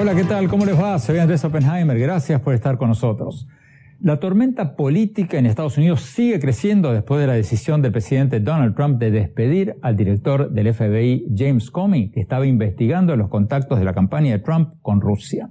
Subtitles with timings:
[0.00, 0.48] Hola, ¿qué tal?
[0.48, 0.96] ¿Cómo les va?
[1.00, 1.98] Soy Andrés Oppenheimer.
[1.98, 3.48] Gracias por estar con nosotros.
[4.00, 8.76] La tormenta política en Estados Unidos sigue creciendo después de la decisión del presidente Donald
[8.76, 13.84] Trump de despedir al director del FBI, James Comey, que estaba investigando los contactos de
[13.84, 15.50] la campaña de Trump con Rusia.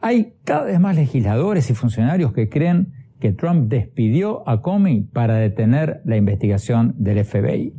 [0.00, 2.92] Hay cada vez más legisladores y funcionarios que creen
[3.22, 7.72] que Trump despidió a Comey para detener la investigación del FBI.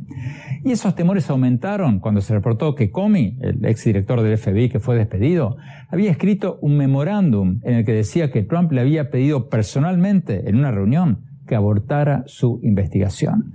[0.64, 4.96] Y esos temores aumentaron cuando se reportó que Comey, el exdirector del FBI que fue
[4.96, 5.58] despedido,
[5.90, 10.56] había escrito un memorándum en el que decía que Trump le había pedido personalmente en
[10.56, 13.52] una reunión que abortara su investigación.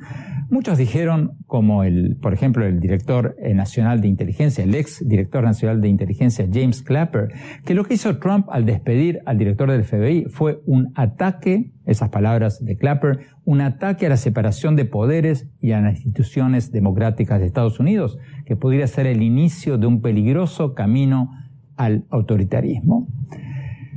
[0.50, 5.44] Muchos dijeron, como el, por ejemplo, el director eh, nacional de inteligencia, el ex director
[5.44, 7.28] nacional de inteligencia James Clapper,
[7.66, 12.10] que lo que hizo Trump al despedir al director del FBI fue un ataque, esas
[12.10, 17.40] palabras de Clapper, un ataque a la separación de poderes y a las instituciones democráticas
[17.40, 21.30] de Estados Unidos, que podría ser el inicio de un peligroso camino
[21.78, 23.08] al autoritarismo.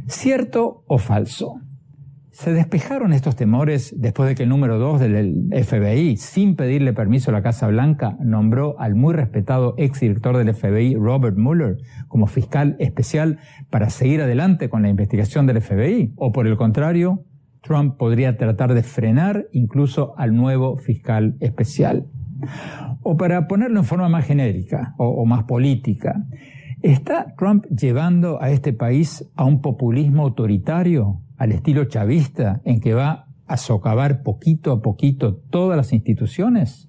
[0.06, 1.61] ¿Cierto o falso?
[2.32, 7.30] Se despejaron estos temores después de que el número dos del FBI, sin pedirle permiso
[7.30, 11.76] a la Casa Blanca, nombró al muy respetado exdirector del FBI, Robert Mueller,
[12.08, 13.38] como fiscal especial
[13.68, 16.14] para seguir adelante con la investigación del FBI.
[16.16, 17.26] O por el contrario,
[17.60, 22.06] Trump podría tratar de frenar incluso al nuevo fiscal especial.
[23.02, 26.24] O para ponerlo en forma más genérica o, o más política,
[26.80, 32.94] ¿está Trump llevando a este país a un populismo autoritario al estilo chavista en que
[32.94, 36.88] va a socavar poquito a poquito todas las instituciones?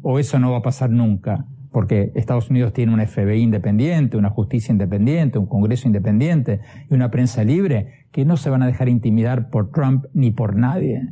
[0.00, 1.44] ¿O eso no va a pasar nunca?
[1.70, 7.10] Porque Estados Unidos tiene un FBI independiente, una justicia independiente, un Congreso independiente y una
[7.10, 11.10] prensa libre que no se van a dejar intimidar por Trump ni por nadie.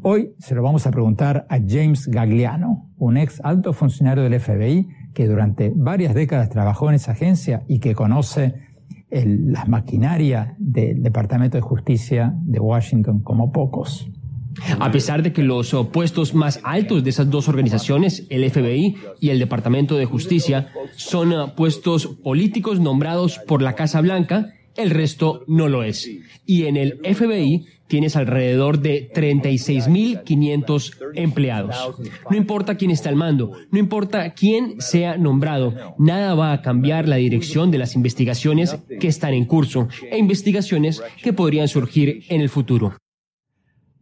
[0.00, 4.88] Hoy se lo vamos a preguntar a James Gagliano, un ex alto funcionario del FBI
[5.12, 8.69] que durante varias décadas trabajó en esa agencia y que conoce
[9.10, 14.08] las maquinarias del Departamento de Justicia de Washington como pocos.
[14.78, 19.30] A pesar de que los puestos más altos de esas dos organizaciones, el FBI y
[19.30, 25.44] el Departamento de Justicia, son uh, puestos políticos nombrados por la Casa Blanca, el resto
[25.46, 26.10] no lo es.
[26.46, 31.76] Y en el FBI tienes alrededor de 36.500 empleados.
[32.30, 37.08] No importa quién está al mando, no importa quién sea nombrado, nada va a cambiar
[37.08, 42.40] la dirección de las investigaciones que están en curso e investigaciones que podrían surgir en
[42.40, 42.94] el futuro.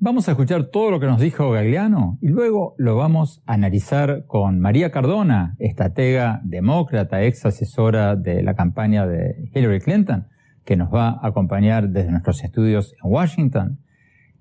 [0.00, 4.26] Vamos a escuchar todo lo que nos dijo Gagliano y luego lo vamos a analizar
[4.26, 10.28] con María Cardona, estratega demócrata, ex asesora de la campaña de Hillary Clinton
[10.68, 13.78] que nos va a acompañar desde nuestros estudios en Washington,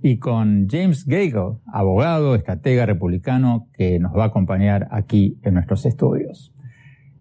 [0.01, 5.85] y con James Gagel, abogado, estratega republicano, que nos va a acompañar aquí en nuestros
[5.85, 6.53] estudios.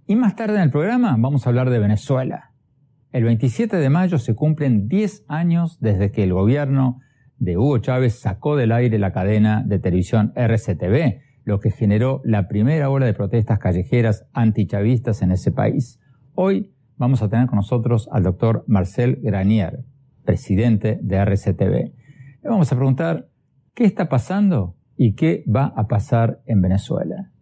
[0.09, 2.51] Y más tarde en el programa vamos a hablar de Venezuela.
[3.13, 6.99] El 27 de mayo se cumplen 10 años desde que el gobierno
[7.39, 12.49] de Hugo Chávez sacó del aire la cadena de televisión RCTV, lo que generó la
[12.49, 16.01] primera ola de protestas callejeras antichavistas en ese país.
[16.35, 19.85] Hoy vamos a tener con nosotros al doctor Marcel Granier,
[20.25, 21.93] presidente de RCTV.
[22.43, 23.29] Le vamos a preguntar
[23.75, 27.33] qué está pasando y qué va a pasar en Venezuela.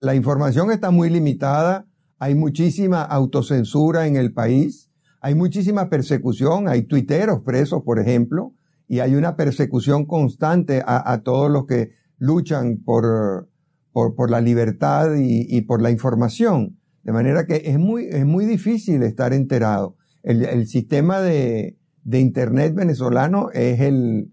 [0.00, 1.86] La información está muy limitada,
[2.18, 4.90] hay muchísima autocensura en el país,
[5.20, 8.54] hay muchísima persecución, hay tuiteros presos, por ejemplo,
[8.86, 13.48] y hay una persecución constante a, todos los que luchan por,
[13.92, 16.78] por, la libertad y por la información.
[17.04, 19.96] De manera que es muy, es muy difícil estar enterado.
[20.22, 21.76] El, sistema de,
[22.10, 24.30] Internet venezolano es el,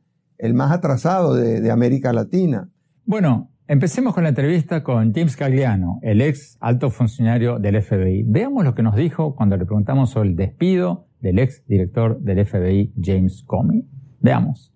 [0.54, 2.70] más atrasado de, América Latina.
[3.06, 8.24] Bueno, empecemos con la entrevista con James Cagliano, el ex alto funcionario del FBI.
[8.24, 12.46] Veamos lo que nos dijo cuando le preguntamos sobre el despido del ex director del
[12.46, 13.86] FBI, James Comey.
[14.22, 14.74] Veamos.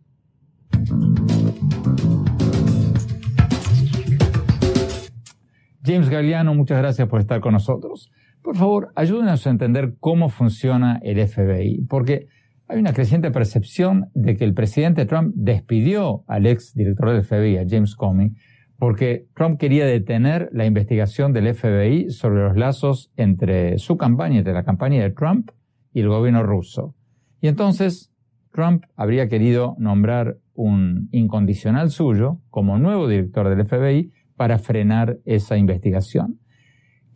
[5.86, 8.12] James Galliano, muchas gracias por estar con nosotros.
[8.42, 12.28] Por favor, ayúdenos a entender cómo funciona el FBI, porque
[12.68, 17.58] hay una creciente percepción de que el presidente Trump despidió al ex director del FBI,
[17.58, 18.32] a James Comey,
[18.80, 24.54] porque Trump quería detener la investigación del FBI sobre los lazos entre su campaña, entre
[24.54, 25.52] la campaña de Trump
[25.94, 26.96] y el gobierno ruso.
[27.42, 28.12] Y entonces
[28.52, 35.58] Trump habría querido nombrar un incondicional suyo como nuevo director del FBI para frenar esa
[35.58, 36.40] investigación.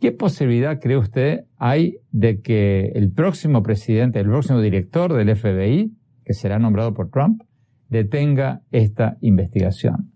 [0.00, 5.92] ¿Qué posibilidad cree usted hay de que el próximo presidente, el próximo director del FBI,
[6.24, 7.42] que será nombrado por Trump,
[7.88, 10.12] detenga esta investigación?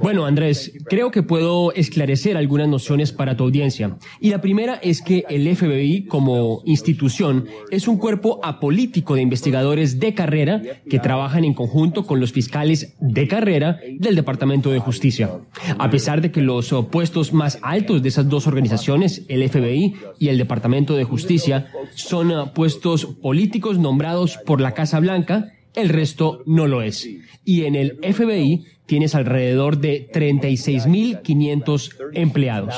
[0.00, 3.96] Bueno, Andrés, creo que puedo esclarecer algunas nociones para tu audiencia.
[4.20, 10.00] Y la primera es que el FBI como institución es un cuerpo apolítico de investigadores
[10.00, 15.30] de carrera que trabajan en conjunto con los fiscales de carrera del Departamento de Justicia.
[15.78, 20.28] A pesar de que los puestos más altos de esas dos organizaciones, el FBI y
[20.28, 26.66] el Departamento de Justicia, son puestos políticos nombrados por la Casa Blanca, el resto no
[26.66, 27.08] lo es.
[27.44, 32.74] Y en el FBI tienes alrededor de 36.500 empleados.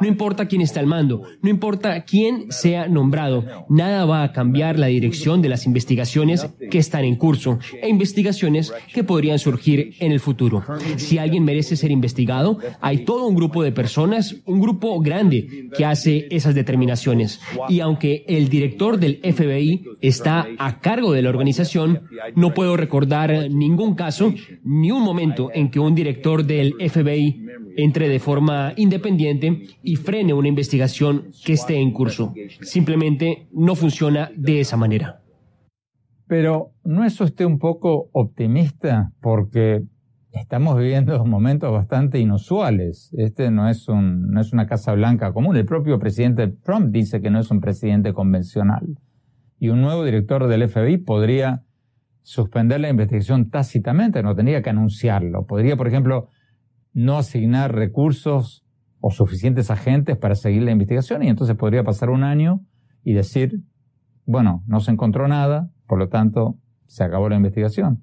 [0.00, 4.78] No importa quién está al mando, no importa quién sea nombrado, nada va a cambiar
[4.78, 10.12] la dirección de las investigaciones que están en curso e investigaciones que podrían surgir en
[10.12, 10.64] el futuro.
[10.96, 15.84] Si alguien merece ser investigado, hay todo un grupo de personas, un grupo grande que
[15.84, 17.40] hace esas determinaciones.
[17.68, 22.02] Y aunque el director del FBI está a cargo de la organización,
[22.34, 27.46] no puedo recordar ningún caso ni un momento en que un director del FBI
[27.76, 32.34] entre de forma independiente y frene una investigación que esté en curso.
[32.62, 35.22] Simplemente no funciona de esa manera.
[36.26, 39.12] Pero ¿no es usted un poco optimista?
[39.20, 39.82] Porque
[40.32, 43.12] estamos viviendo momentos bastante inusuales.
[43.16, 45.56] Este no es, un, no es una Casa Blanca común.
[45.56, 48.98] El propio presidente Trump dice que no es un presidente convencional.
[49.58, 51.62] Y un nuevo director del FBI podría
[52.26, 55.46] suspender la investigación tácitamente, no tendría que anunciarlo.
[55.46, 56.28] Podría, por ejemplo,
[56.92, 58.66] no asignar recursos
[58.98, 62.66] o suficientes agentes para seguir la investigación y entonces podría pasar un año
[63.04, 63.62] y decir,
[64.24, 68.02] bueno, no se encontró nada, por lo tanto, se acabó la investigación.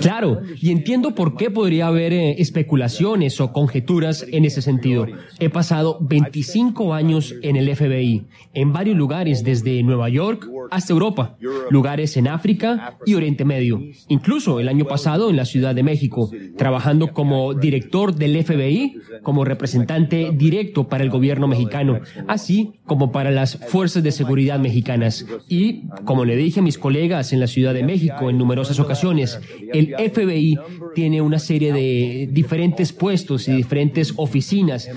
[0.00, 5.06] Claro, y entiendo por qué podría haber eh, especulaciones o conjeturas en ese sentido.
[5.40, 11.36] He pasado 25 años en el FBI, en varios lugares, desde Nueva York hasta Europa,
[11.70, 16.30] lugares en África y Oriente Medio, incluso el año pasado en la Ciudad de México,
[16.56, 23.30] trabajando como director del FBI, como representante directo para el gobierno mexicano, así como para
[23.30, 25.26] las fuerzas de seguridad mexicanas.
[25.48, 29.05] Y, como le dije a mis colegas en la Ciudad de México en numerosas ocasiones,
[29.12, 30.58] el FBI
[30.94, 34.88] tiene una serie de diferentes puestos y diferentes oficinas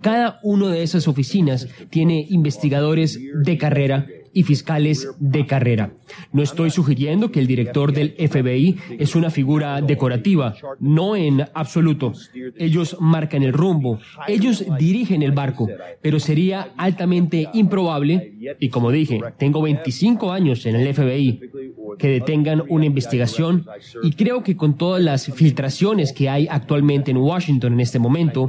[0.00, 5.92] cada una de esas oficinas tiene investigadores de carrera y fiscales de carrera.
[6.32, 12.12] No estoy sugiriendo que el director del FBI es una figura decorativa, no en absoluto.
[12.56, 15.68] Ellos marcan el rumbo, ellos dirigen el barco,
[16.00, 21.40] pero sería altamente improbable, y como dije, tengo 25 años en el FBI,
[21.98, 23.66] que detengan una investigación.
[24.02, 28.46] Y creo que con todas las filtraciones que hay actualmente en Washington en este momento,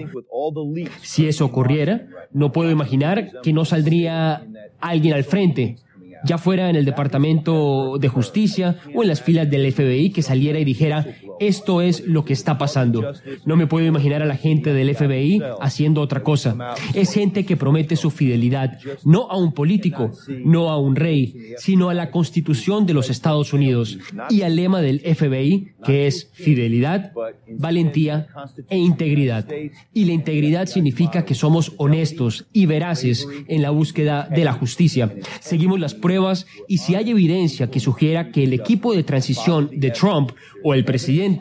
[1.02, 4.46] si eso ocurriera, no puedo imaginar que no saldría
[4.80, 5.78] alguien al frente
[6.24, 10.60] ya fuera en el Departamento de Justicia o en las filas del FBI, que saliera
[10.60, 11.06] y dijera,
[11.48, 13.14] esto es lo que está pasando.
[13.46, 16.76] No me puedo imaginar a la gente del FBI haciendo otra cosa.
[16.94, 20.12] Es gente que promete su fidelidad, no a un político,
[20.46, 23.98] no a un rey, sino a la Constitución de los Estados Unidos
[24.30, 27.12] y al lema del FBI, que es fidelidad,
[27.48, 28.28] valentía
[28.70, 29.48] e integridad.
[29.94, 35.14] Y la integridad significa que somos honestos y veraces en la búsqueda de la justicia.
[35.40, 39.92] Seguimos las pruebas y si hay evidencia que sugiera que el equipo de transición de
[39.92, 40.32] Trump
[40.64, 41.33] o el presidente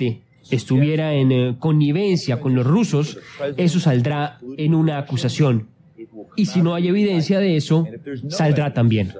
[0.50, 3.18] estuviera en eh, connivencia con los rusos,
[3.56, 5.68] eso saldrá en una acusación.
[6.36, 7.86] Y si no hay evidencia de eso,
[8.28, 9.12] saldrá también.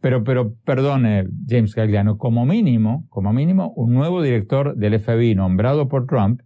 [0.00, 5.88] Pero, pero, perdone, James Gagliano, como mínimo, como mínimo, un nuevo director del FBI nombrado
[5.88, 6.42] por Trump,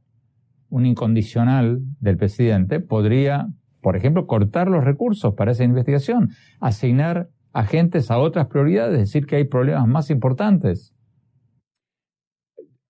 [0.69, 3.49] un incondicional del presidente, podría
[3.83, 6.31] por ejemplo, cortar los recursos para esa investigación,
[6.61, 10.95] asignar agentes a otras prioridades, decir que hay problemas más importantes.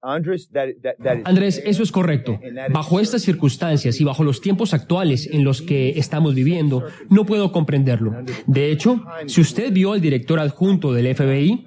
[0.02, 2.38] Andrés, eso es correcto.
[2.70, 7.52] Bajo estas circunstancias y bajo los tiempos actuales en los que estamos viviendo, no puedo
[7.52, 8.12] comprenderlo.
[8.46, 11.64] De hecho, si usted vio al director adjunto del FBI,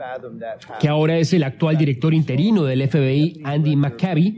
[0.80, 4.34] que ahora es el actual director interino del FBI, Andy McCabe,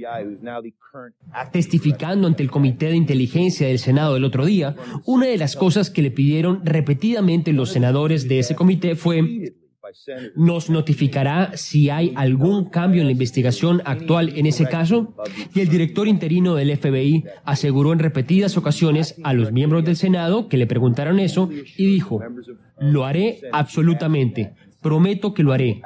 [1.52, 4.76] testificando ante el Comité de Inteligencia del Senado el otro día,
[5.06, 9.54] una de las cosas que le pidieron repetidamente los senadores de ese comité fue
[10.36, 15.16] nos notificará si hay algún cambio en la investigación actual en ese caso.
[15.54, 20.48] Y el director interino del FBI aseguró en repetidas ocasiones a los miembros del Senado
[20.48, 22.22] que le preguntaron eso y dijo,
[22.80, 24.54] lo haré absolutamente.
[24.82, 25.82] Prometo que lo haré.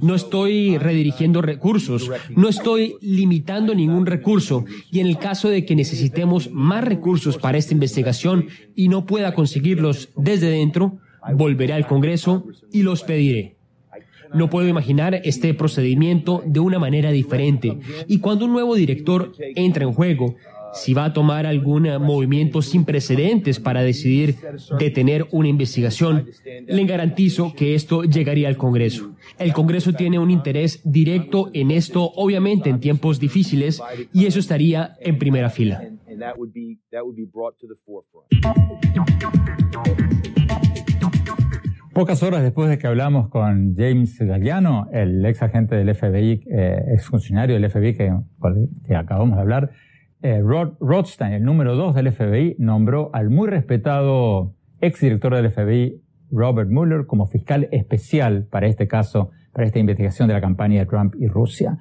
[0.00, 5.74] No estoy redirigiendo recursos, no estoy limitando ningún recurso y en el caso de que
[5.74, 10.98] necesitemos más recursos para esta investigación y no pueda conseguirlos desde dentro,
[11.34, 13.56] volveré al Congreso y los pediré.
[14.34, 17.78] No puedo imaginar este procedimiento de una manera diferente.
[18.08, 20.34] Y cuando un nuevo director entra en juego,
[20.76, 24.36] si va a tomar algún movimiento sin precedentes para decidir
[24.78, 29.12] detener una investigación, le garantizo que esto llegaría al Congreso.
[29.38, 34.96] El Congreso tiene un interés directo en esto, obviamente en tiempos difíciles, y eso estaría
[35.00, 35.82] en primera fila.
[41.96, 46.84] Pocas horas después de que hablamos con James Galliano, el ex agente del FBI, eh,
[46.92, 49.70] ex funcionario del FBI que, acabamos de hablar,
[50.20, 55.50] eh, Rod Rothstein, el número dos del FBI, nombró al muy respetado ex director del
[55.50, 60.80] FBI, Robert Mueller, como fiscal especial para este caso, para esta investigación de la campaña
[60.80, 61.78] de Trump y Rusia.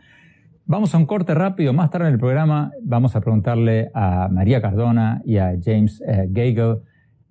[0.66, 1.74] Vamos a un corte rápido.
[1.74, 6.28] Más tarde en el programa vamos a preguntarle a María Cardona y a James eh,
[6.30, 6.78] Gagel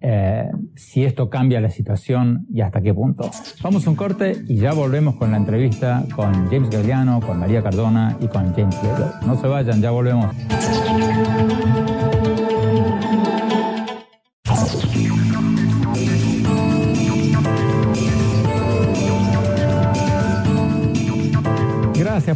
[0.06, 3.30] eh, si esto cambia la situación y hasta qué punto.
[3.62, 7.62] Vamos a un corte y ya volvemos con la entrevista con James Galliano, con María
[7.62, 9.26] Cardona y con James Gagel.
[9.26, 10.34] No se vayan, ya volvemos.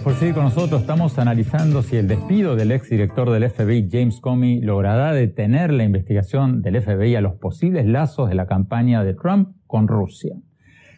[0.05, 0.83] Por seguir con nosotros.
[0.83, 6.63] Estamos analizando si el despido del exdirector del FBI, James Comey, logrará detener la investigación
[6.63, 10.37] del FBI a los posibles lazos de la campaña de Trump con Rusia.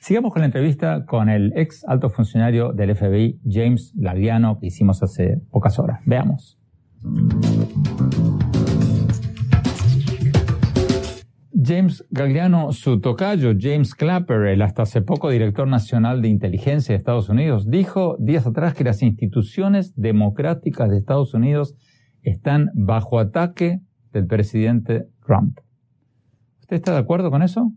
[0.00, 5.02] Sigamos con la entrevista con el ex alto funcionario del FBI, James Laviano, que hicimos
[5.02, 6.00] hace pocas horas.
[6.04, 6.58] Veamos.
[11.70, 16.96] James Gagliano, su tocayo, James Clapper, el hasta hace poco director nacional de inteligencia de
[16.98, 21.76] Estados Unidos, dijo días atrás que las instituciones democráticas de Estados Unidos
[22.22, 23.78] están bajo ataque
[24.12, 25.60] del presidente Trump.
[26.58, 27.70] ¿Usted está de acuerdo con eso?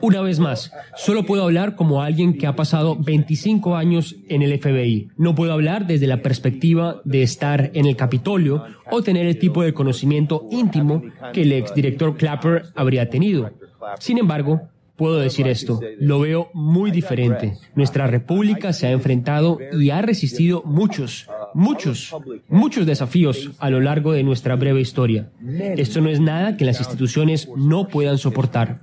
[0.00, 4.58] Una vez más, solo puedo hablar como alguien que ha pasado 25 años en el
[4.58, 5.08] FBI.
[5.16, 9.62] No puedo hablar desde la perspectiva de estar en el Capitolio o tener el tipo
[9.62, 13.50] de conocimiento íntimo que el exdirector Clapper habría tenido.
[13.98, 14.62] Sin embargo,
[14.96, 17.58] puedo decir esto, lo veo muy diferente.
[17.74, 22.14] Nuestra república se ha enfrentado y ha resistido muchos, muchos,
[22.48, 25.30] muchos desafíos a lo largo de nuestra breve historia.
[25.76, 28.80] Esto no es nada que las instituciones no puedan soportar.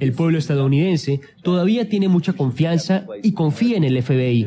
[0.00, 4.46] El pueblo estadounidense todavía tiene mucha confianza y confía en el FBI.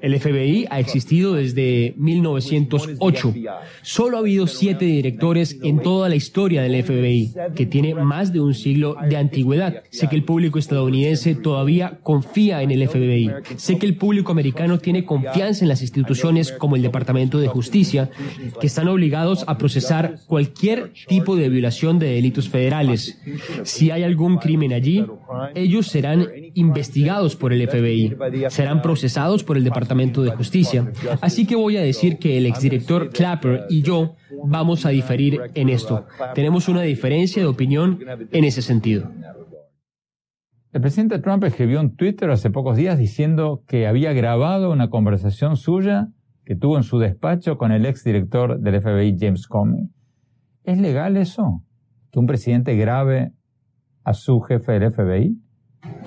[0.00, 3.34] El FBI ha existido desde 1908.
[3.82, 8.40] Solo ha habido siete directores en toda la historia del FBI, que tiene más de
[8.40, 9.82] un siglo de antigüedad.
[9.90, 13.30] Sé que el público estadounidense todavía confía en el FBI.
[13.56, 18.10] Sé que el público americano tiene confianza en las instituciones como el Departamento de Justicia,
[18.60, 23.18] que están obligados a procesar cualquier tipo de violación de delitos federales.
[23.64, 24.89] Si hay algún crimen allí,
[25.54, 28.16] ellos serán investigados por el FBI,
[28.48, 30.90] serán procesados por el Departamento de Justicia.
[31.20, 35.68] Así que voy a decir que el exdirector Clapper y yo vamos a diferir en
[35.68, 36.06] esto.
[36.34, 37.98] Tenemos una diferencia de opinión
[38.32, 39.10] en ese sentido.
[40.72, 45.56] El presidente Trump escribió en Twitter hace pocos días diciendo que había grabado una conversación
[45.56, 46.08] suya
[46.44, 49.90] que tuvo en su despacho con el exdirector del FBI, James Comey.
[50.62, 51.64] ¿Es legal eso?
[52.12, 53.32] Que un presidente grabe
[54.10, 55.36] a su jefe del FBI?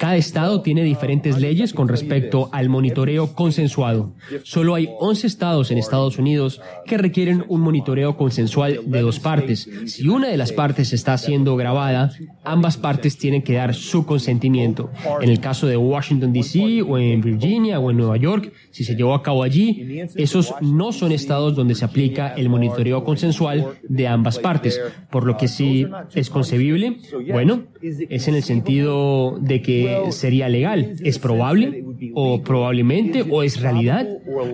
[0.04, 4.14] Cada estado tiene diferentes leyes con respecto al monitoreo consensuado.
[4.44, 9.70] Solo hay 11 estados en Estados Unidos que requieren un monitoreo consensual de dos partes.
[9.86, 12.12] Si una de las partes está siendo grabada,
[12.44, 14.92] ambas partes tienen que dar su consentimiento.
[15.22, 16.82] En el caso de Washington, D.C.
[16.82, 20.92] o en Virginia o en Nueva York, si se llevó a cabo allí, esos no
[20.92, 24.82] son estados donde se aplica el monitoreo consensual de ambas partes.
[25.10, 26.98] Por lo que si es concebible,
[27.32, 30.96] bueno, es en el sentido de que sería legal.
[31.04, 31.83] ¿Es probable?
[32.14, 33.24] ¿O probablemente?
[33.30, 34.08] ¿O es realidad?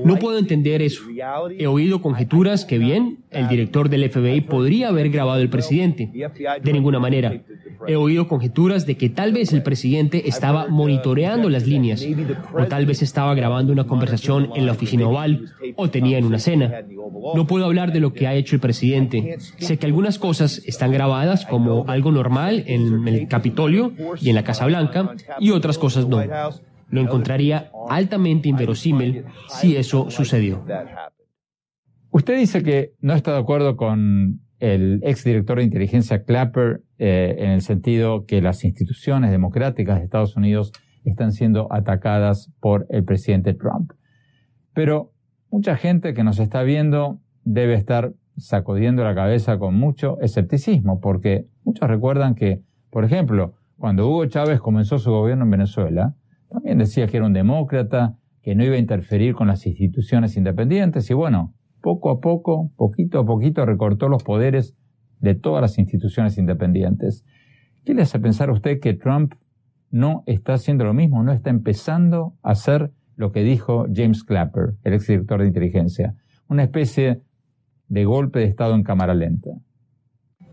[0.05, 1.03] No puedo entender eso.
[1.57, 6.09] He oído conjeturas que bien, el director del FBI podría haber grabado al presidente.
[6.63, 7.41] De ninguna manera.
[7.87, 12.05] He oído conjeturas de que tal vez el presidente estaba monitoreando las líneas,
[12.53, 16.39] o tal vez estaba grabando una conversación en la oficina oval, o tenía en una
[16.39, 16.81] cena.
[17.35, 19.37] No puedo hablar de lo que ha hecho el presidente.
[19.57, 24.43] Sé que algunas cosas están grabadas como algo normal en el Capitolio y en la
[24.43, 26.21] Casa Blanca, y otras cosas no.
[26.89, 30.65] Lo encontraría altamente inverosímil si eso sucedió.
[32.11, 37.51] Usted dice que no está de acuerdo con el exdirector de inteligencia Clapper eh, en
[37.51, 40.71] el sentido que las instituciones democráticas de Estados Unidos
[41.05, 43.91] están siendo atacadas por el presidente Trump.
[44.73, 45.13] Pero
[45.49, 51.45] mucha gente que nos está viendo debe estar sacudiendo la cabeza con mucho escepticismo, porque
[51.63, 56.13] muchos recuerdan que, por ejemplo, Cuando Hugo Chávez comenzó su gobierno en Venezuela,
[56.49, 61.09] también decía que era un demócrata, que no iba a interferir con las instituciones independientes
[61.09, 64.75] y bueno, poco a poco, poquito a poquito recortó los poderes
[65.19, 67.25] de todas las instituciones independientes.
[67.85, 69.33] ¿Qué le hace pensar a usted que Trump
[69.91, 74.75] no está haciendo lo mismo, no está empezando a hacer lo que dijo James Clapper,
[74.83, 76.15] el exdirector de inteligencia,
[76.47, 77.21] una especie
[77.87, 79.51] de golpe de Estado en cámara lenta?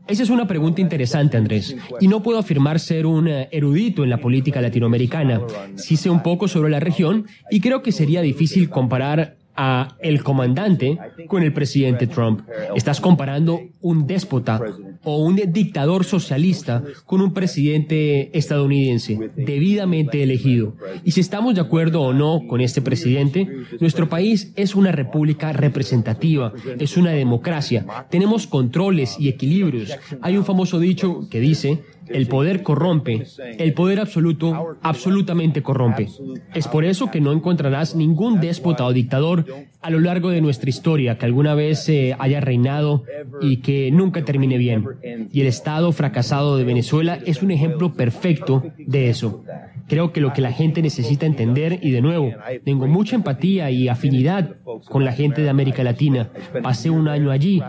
[0.08, 1.76] Esa es una pregunta interesante, Andrés.
[2.00, 5.40] Y no puedo afirmar ser un eh, erudito en la política latinoamericana.
[5.76, 10.22] Sí sé un poco sobre la región y creo que sería difícil comparar a el
[10.22, 10.98] comandante
[11.28, 12.42] con el presidente Trump.
[12.74, 14.60] Estás comparando un déspota
[15.04, 20.74] o un dictador socialista con un presidente estadounidense debidamente elegido.
[21.04, 23.48] Y si estamos de acuerdo o no con este presidente,
[23.80, 29.96] nuestro país es una república representativa, es una democracia, tenemos controles y equilibrios.
[30.20, 33.24] Hay un famoso dicho que dice, el poder corrompe,
[33.58, 36.08] el poder absoluto absolutamente corrompe.
[36.54, 39.44] Es por eso que no encontrarás ningún déspota o dictador
[39.80, 43.04] a lo largo de nuestra historia que alguna vez eh, haya reinado
[43.40, 44.84] y que nunca termine bien.
[45.32, 49.44] Y el Estado fracasado de Venezuela es un ejemplo perfecto de eso.
[49.88, 52.32] Creo que lo que la gente necesita entender, y de nuevo,
[52.64, 54.56] tengo mucha empatía y afinidad
[54.88, 56.30] con la gente de América Latina.
[56.62, 57.62] Pasé un año allí.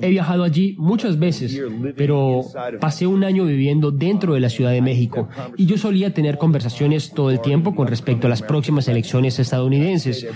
[0.00, 1.60] He viajado allí muchas veces,
[1.96, 2.42] pero
[2.80, 5.28] pasé un año viviendo dentro de la Ciudad de México.
[5.56, 10.26] Y yo solía tener conversaciones todo el tiempo con respecto a las próximas elecciones estadounidenses.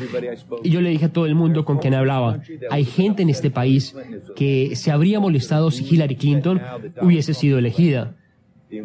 [0.63, 3.51] Y yo le dije a todo el mundo con quien hablaba, hay gente en este
[3.51, 3.97] país
[4.37, 6.61] que se habría molestado si Hillary Clinton
[7.03, 8.17] hubiese sido elegida.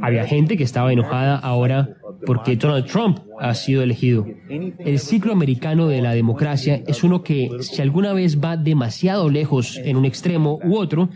[0.01, 4.25] Había gente que estaba enojada ahora porque Donald Trump ha sido elegido.
[4.49, 9.77] El ciclo americano de la democracia es uno que si alguna vez va demasiado lejos
[9.77, 11.09] en un extremo u otro,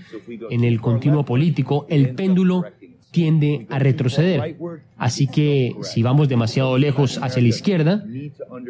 [0.50, 2.66] en el continuo político, el péndulo
[3.14, 4.58] tiende a retroceder.
[4.98, 8.04] Así que si vamos demasiado lejos hacia la izquierda,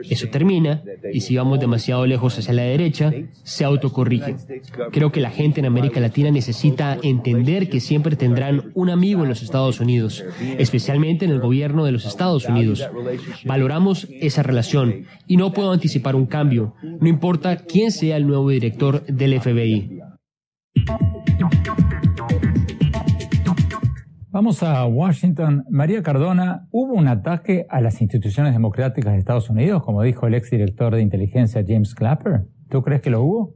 [0.09, 3.11] eso termina, y si vamos demasiado lejos hacia la derecha,
[3.43, 4.35] se autocorrige.
[4.91, 9.29] Creo que la gente en América Latina necesita entender que siempre tendrán un amigo en
[9.29, 10.23] los Estados Unidos,
[10.59, 12.85] especialmente en el gobierno de los Estados Unidos.
[13.45, 18.49] Valoramos esa relación y no puedo anticipar un cambio, no importa quién sea el nuevo
[18.49, 20.01] director del FBI.
[24.33, 25.63] Vamos a Washington.
[25.69, 30.33] María Cardona, ¿hubo un ataque a las instituciones democráticas de Estados Unidos, como dijo el
[30.33, 32.47] exdirector de inteligencia James Clapper?
[32.67, 33.55] ¿Tú crees que lo hubo?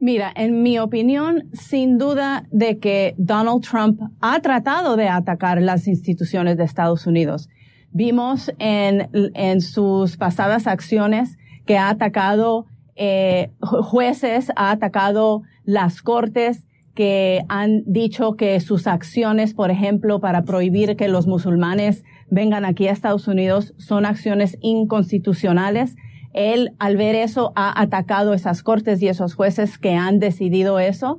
[0.00, 5.86] Mira, en mi opinión, sin duda de que Donald Trump ha tratado de atacar las
[5.86, 7.50] instituciones de Estados Unidos.
[7.90, 12.64] Vimos en, en sus pasadas acciones que ha atacado
[12.96, 20.42] eh, jueces, ha atacado las cortes, que han dicho que sus acciones, por ejemplo, para
[20.42, 25.96] prohibir que los musulmanes vengan aquí a Estados Unidos son acciones inconstitucionales.
[26.32, 31.18] Él, al ver eso, ha atacado esas cortes y esos jueces que han decidido eso.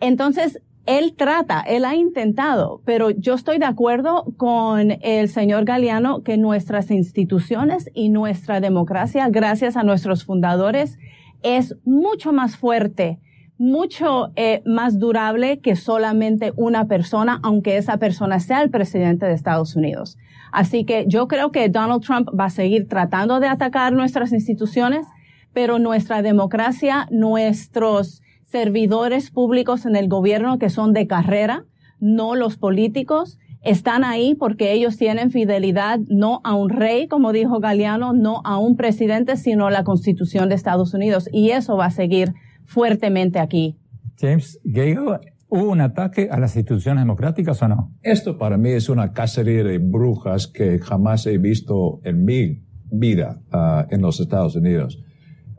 [0.00, 6.22] Entonces, él trata, él ha intentado, pero yo estoy de acuerdo con el señor Galeano
[6.22, 10.98] que nuestras instituciones y nuestra democracia, gracias a nuestros fundadores,
[11.42, 13.20] es mucho más fuerte
[13.58, 19.34] mucho eh, más durable que solamente una persona, aunque esa persona sea el presidente de
[19.34, 20.16] Estados Unidos.
[20.52, 25.06] Así que yo creo que Donald Trump va a seguir tratando de atacar nuestras instituciones,
[25.52, 31.64] pero nuestra democracia, nuestros servidores públicos en el gobierno que son de carrera,
[32.00, 37.58] no los políticos, están ahí porque ellos tienen fidelidad no a un rey, como dijo
[37.58, 41.28] Galeano, no a un presidente, sino a la Constitución de Estados Unidos.
[41.32, 42.34] Y eso va a seguir
[42.68, 43.76] fuertemente aquí.
[44.20, 47.94] James Gagel, ¿hubo un ataque a las instituciones democráticas o no?
[48.02, 53.40] Esto para mí es una cacería de brujas que jamás he visto en mi vida
[53.52, 55.02] uh, en los Estados Unidos.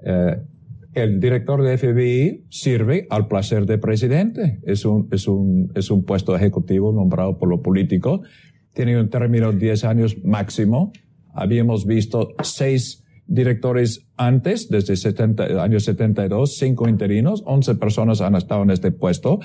[0.04, 0.41] Uh,
[0.93, 4.60] el director de FBI sirve al placer del presidente.
[4.63, 8.22] Es un, es un, es un puesto ejecutivo nombrado por los políticos.
[8.74, 10.91] Tiene un término de 10 años máximo.
[11.34, 18.63] Habíamos visto seis directores antes, desde 70, año 72, cinco interinos, 11 personas han estado
[18.63, 19.39] en este puesto.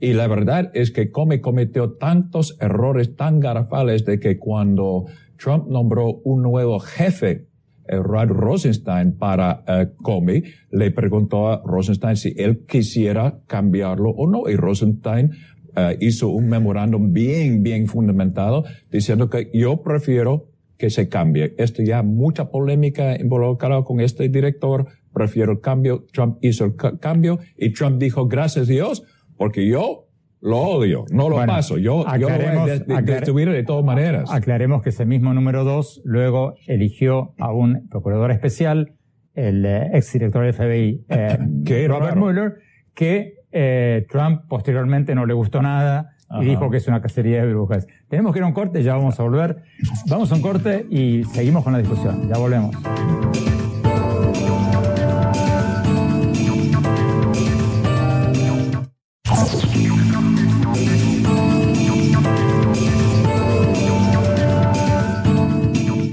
[0.00, 5.68] Y la verdad es que Comey cometió tantos errores tan garrafales de que cuando Trump
[5.68, 7.48] nombró un nuevo jefe,
[7.86, 14.28] eh, Rod Rosenstein, para uh, Comey, le preguntó a Rosenstein si él quisiera cambiarlo o
[14.28, 14.48] no.
[14.48, 15.32] Y Rosenstein
[15.76, 21.54] uh, hizo un memorándum bien, bien fundamentado diciendo que yo prefiero que se cambie.
[21.58, 24.86] Esto ya mucha polémica involucrada con este director.
[25.12, 26.06] Prefiero el cambio.
[26.12, 29.04] Trump hizo el cambio y Trump dijo, gracias Dios,
[29.36, 30.08] porque yo
[30.40, 31.78] lo odio, no lo Bueno, paso.
[31.78, 34.30] Yo, yo lo voy a destruir de todas maneras.
[34.30, 38.92] Aclaremos que ese mismo número dos luego eligió a un procurador especial,
[39.32, 42.16] el eh, exdirector del FBI, eh, Robert.
[42.16, 42.54] Mueller,
[42.92, 47.52] que eh, Trump posteriormente no le gustó nada y dijo que es una cacería de
[47.52, 47.86] brujas.
[48.08, 49.62] Tenemos que ir a un corte, ya vamos a volver.
[50.08, 52.28] Vamos a un corte y seguimos con la discusión.
[52.28, 52.74] Ya volvemos.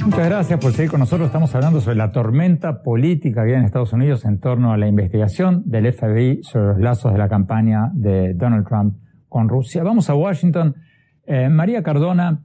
[0.06, 1.28] Muchas gracias por seguir con nosotros.
[1.28, 4.88] Estamos hablando sobre la tormenta política que hay en Estados Unidos en torno a la
[4.88, 8.98] investigación del FBI sobre los lazos de la campaña de Donald Trump
[9.32, 9.82] con Rusia.
[9.82, 10.76] Vamos a Washington.
[11.26, 12.42] Eh, María Cardona,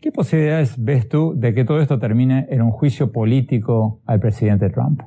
[0.00, 4.68] ¿qué posibilidades ves tú de que todo esto termine en un juicio político al presidente
[4.68, 5.00] Trump?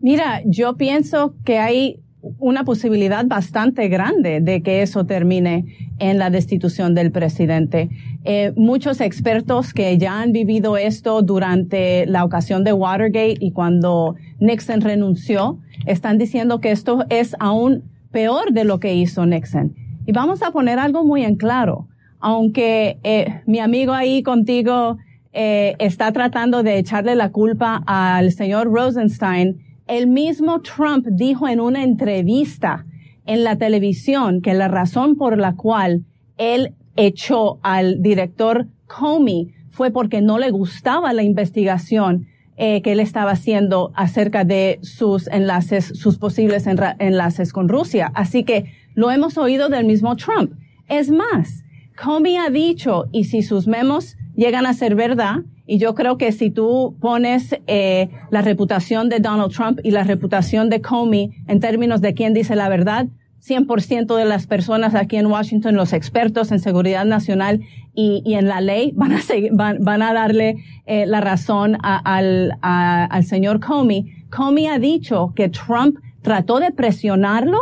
[0.00, 2.02] Mira, yo pienso que hay
[2.38, 5.64] una posibilidad bastante grande de que eso termine
[5.98, 7.88] en la destitución del presidente.
[8.24, 14.16] Eh, muchos expertos que ya han vivido esto durante la ocasión de Watergate y cuando
[14.40, 19.87] Nixon renunció, están diciendo que esto es aún peor de lo que hizo Nixon.
[20.08, 21.86] Y vamos a poner algo muy en claro.
[22.18, 24.96] Aunque eh, mi amigo ahí contigo
[25.34, 31.60] eh, está tratando de echarle la culpa al señor Rosenstein, el mismo Trump dijo en
[31.60, 32.86] una entrevista
[33.26, 36.06] en la televisión que la razón por la cual
[36.38, 42.28] él echó al director Comey fue porque no le gustaba la investigación
[42.60, 48.10] eh, que él estaba haciendo acerca de sus enlaces, sus posibles enlaces con Rusia.
[48.14, 50.52] Así que lo hemos oído del mismo Trump.
[50.88, 51.62] Es más,
[52.02, 56.32] Comey ha dicho, y si sus memos llegan a ser verdad, y yo creo que
[56.32, 61.60] si tú pones eh, la reputación de Donald Trump y la reputación de Comey en
[61.60, 63.06] términos de quién dice la verdad,
[63.46, 67.60] 100% de las personas aquí en Washington, los expertos en seguridad nacional
[67.94, 71.76] y, y en la ley, van a, seguir- van, van a darle eh, la razón
[71.82, 74.06] a- al, a- al señor Comey.
[74.30, 77.58] Comey ha dicho que Trump trató de presionarlo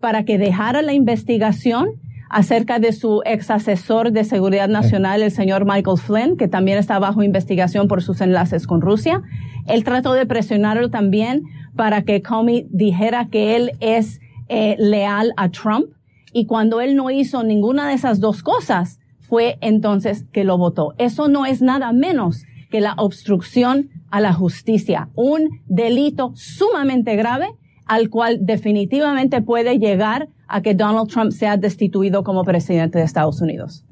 [0.00, 1.88] para que dejara la investigación
[2.28, 6.98] acerca de su ex asesor de seguridad nacional, el señor Michael Flynn, que también está
[6.98, 9.22] bajo investigación por sus enlaces con Rusia.
[9.66, 11.42] Él trató de presionarlo también
[11.76, 15.86] para que Comey dijera que él es eh, leal a Trump.
[16.32, 20.94] Y cuando él no hizo ninguna de esas dos cosas, fue entonces que lo votó.
[20.98, 27.48] Eso no es nada menos que la obstrucción a la justicia, un delito sumamente grave
[27.86, 33.40] al cual definitivamente puede llegar a que Donald Trump sea destituido como presidente de Estados
[33.40, 33.84] Unidos.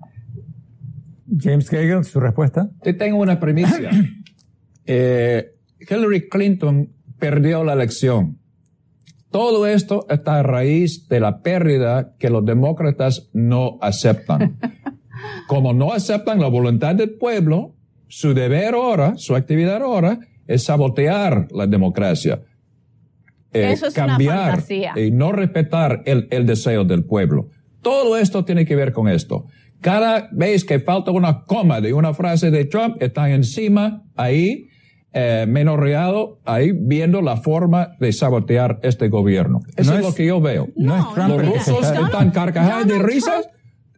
[1.40, 2.70] James Gagel, su respuesta.
[2.82, 3.90] Te tengo una primicia.
[4.86, 8.38] Eh, Hillary Clinton perdió la elección.
[9.34, 14.60] Todo esto está a raíz de la pérdida que los demócratas no aceptan.
[15.48, 17.74] Como no aceptan la voluntad del pueblo,
[18.06, 22.42] su deber ahora, su actividad ahora, es sabotear la democracia.
[23.52, 24.92] Eh, Eso es una cambiar fantasía.
[24.94, 27.48] y no respetar el, el deseo del pueblo.
[27.82, 29.46] Todo esto tiene que ver con esto.
[29.80, 34.68] Cada vez que falta una coma de una frase de Trump, están encima, ahí,
[35.14, 39.60] eh, menorreado, ahí, viendo la forma de sabotear este gobierno.
[39.76, 40.68] Eso No es, es- lo que yo veo.
[40.76, 43.48] No, es Trump Los rusos está- están carcajadas de risas.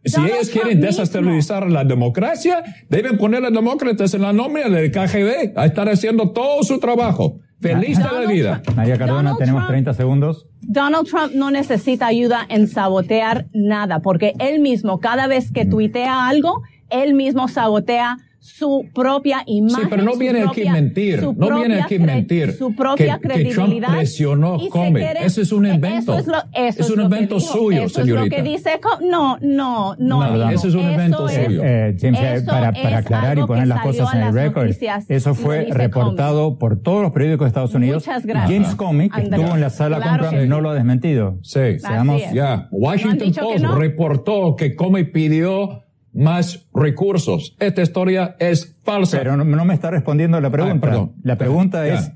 [0.05, 4.69] Si Donald ellos quieren desestabilizar la democracia, deben poner a los demócratas en la nómina
[4.69, 7.39] del KGB a estar haciendo todo su trabajo.
[7.59, 8.61] Feliz de la vida.
[8.61, 10.45] Trump- María Cardona, Donald tenemos Trump- 30 segundos.
[10.61, 16.27] Donald Trump no necesita ayuda en sabotear nada, porque él mismo, cada vez que tuitea
[16.29, 19.81] algo, él mismo sabotea su propia imagen.
[19.83, 21.19] Sí, pero no su viene aquí propia- a mentir.
[21.19, 22.51] su No viene propia aquí mentir.
[22.53, 23.89] Su propia que, que Trump credibilidad.
[23.91, 24.93] presionó y se Comey.
[25.03, 26.13] quiere- Ese es un invento.
[26.13, 27.53] Eso es, lo, eso Es un invento dijo.
[27.53, 28.23] suyo, eso señorita.
[28.23, 28.79] Es lo que dice.
[29.09, 30.27] No, no, no.
[30.37, 31.61] No, ese es un invento Eso es- suyo.
[31.63, 34.69] Eh, James, eh, Eso para, para aclarar y poner las cosas en el récord,
[35.09, 38.05] eso fue reportado por todos los periódicos de Estados Unidos.
[38.07, 38.51] Muchas gracias.
[38.51, 39.39] James Comey, que Andrés.
[39.39, 40.49] estuvo en la sala Claro con Trump, sí.
[40.49, 41.39] no lo ha desmentido.
[41.43, 41.79] Sí.
[41.79, 42.21] Seamos-.
[42.33, 43.75] Ya, ¿No han Washington Post no?
[43.75, 45.83] reportó que Comey pidió
[46.17, 47.55] más recursos.
[47.59, 49.19] Esta historia es falsa.
[49.19, 50.87] Pero no, no me está respondiendo la pregunta.
[50.87, 51.13] Ah, perdón.
[51.23, 52.11] La pregunta es,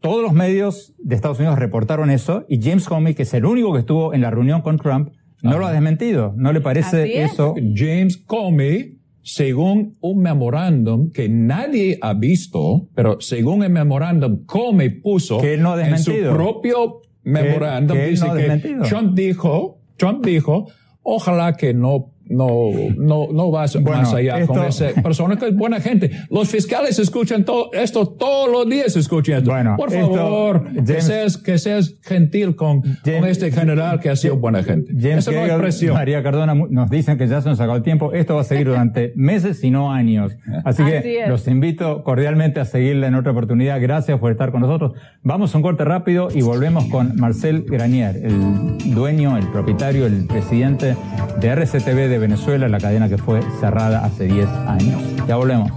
[0.00, 3.72] todos los medios de Estados Unidos reportaron eso y James Comey, que es el único
[3.72, 5.10] que estuvo en la reunión con Trump,
[5.42, 6.34] no lo ha desmentido.
[6.36, 7.32] ¿No le parece es.
[7.32, 7.54] eso?
[7.74, 15.38] James Comey, según un memorándum que nadie ha visto, pero según el memorándum Comey puso
[15.38, 18.82] Que él no ha en su propio memorándum, que él dice no ha que desmentido.
[18.84, 20.66] Trump dijo, Trump dijo,
[21.02, 25.80] ojalá que no no, no, no vas más allá con esa persona que es buena
[25.80, 26.10] gente.
[26.30, 29.50] Los fiscales escuchan todo esto todos los días, escuchan esto.
[29.50, 34.62] Bueno, Por favor, que, seas, que seas gentil con, este general que ha sido buena
[34.62, 34.92] gente.
[34.98, 35.28] James
[35.92, 38.12] María Cardona nos dicen que ya se nos acabó el tiempo.
[38.12, 40.32] Esto va a seguir durante meses y no años.
[40.64, 43.80] Así que los invito cordialmente a seguirle en otra oportunidad.
[43.80, 44.92] Gracias por estar con nosotros.
[45.22, 50.26] Vamos a un corte rápido y volvemos con Marcel Granier, el dueño, el propietario, el
[50.26, 50.96] presidente
[51.40, 55.02] de RCTV de Venezuela, la cadena que fue cerrada hace 10 años.
[55.26, 55.72] Ya volvemos.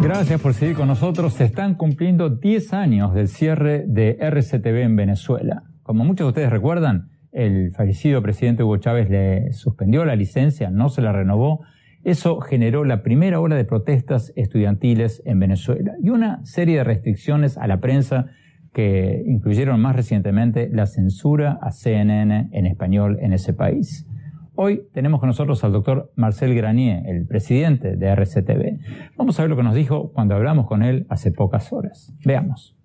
[0.00, 1.32] Gracias por seguir con nosotros.
[1.32, 5.64] Se están cumpliendo 10 años del cierre de RCTV en Venezuela.
[5.82, 10.90] Como muchos de ustedes recuerdan, el fallecido presidente Hugo Chávez le suspendió la licencia, no
[10.90, 11.64] se la renovó.
[12.04, 17.56] Eso generó la primera ola de protestas estudiantiles en Venezuela y una serie de restricciones
[17.56, 18.26] a la prensa
[18.72, 24.06] que incluyeron más recientemente la censura a CNN en español en ese país.
[24.54, 28.78] Hoy tenemos con nosotros al doctor Marcel Granier, el presidente de RCTV.
[29.16, 32.12] Vamos a ver lo que nos dijo cuando hablamos con él hace pocas horas.
[32.24, 32.76] Veamos.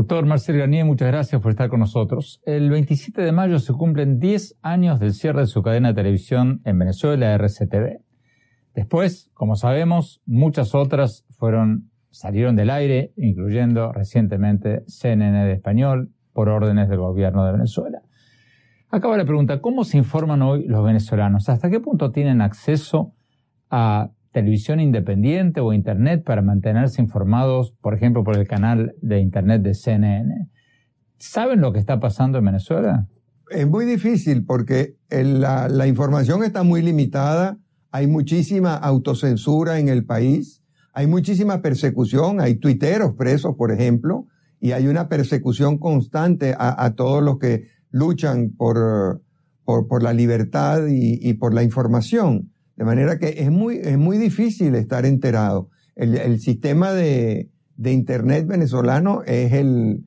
[0.00, 2.40] Doctor Marcel Garnier, muchas gracias por estar con nosotros.
[2.46, 6.62] El 27 de mayo se cumplen 10 años del cierre de su cadena de televisión
[6.64, 8.00] en Venezuela, RCTV.
[8.74, 16.48] Después, como sabemos, muchas otras fueron, salieron del aire, incluyendo recientemente CNN de Español, por
[16.48, 18.00] órdenes del gobierno de Venezuela.
[18.88, 21.50] Acaba la pregunta, ¿cómo se informan hoy los venezolanos?
[21.50, 23.12] ¿Hasta qué punto tienen acceso
[23.68, 29.62] a televisión independiente o Internet para mantenerse informados, por ejemplo, por el canal de Internet
[29.62, 30.48] de CNN.
[31.18, 33.08] ¿Saben lo que está pasando en Venezuela?
[33.50, 37.58] Es muy difícil porque la, información está muy limitada,
[37.90, 40.62] hay muchísima autocensura en el país,
[40.92, 44.26] hay muchísima persecución, hay tuiteros presos, por ejemplo,
[44.60, 49.22] y hay una persecución constante a, todos los que luchan por,
[49.64, 52.52] por, la libertad y por la información.
[52.80, 55.68] De manera que es muy, es muy difícil estar enterado.
[55.94, 60.06] El, sistema de, Internet venezolano es el,